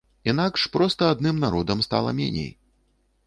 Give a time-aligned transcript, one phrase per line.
[0.31, 2.51] Інакш проста адным народам стане меней.